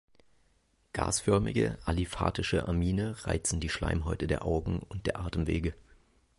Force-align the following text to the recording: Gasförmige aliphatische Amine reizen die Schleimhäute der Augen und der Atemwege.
Gasförmige 0.93 1.77
aliphatische 1.85 2.67
Amine 2.67 3.23
reizen 3.27 3.59
die 3.59 3.69
Schleimhäute 3.69 4.25
der 4.25 4.43
Augen 4.43 4.79
und 4.79 5.05
der 5.05 5.19
Atemwege. 5.19 5.75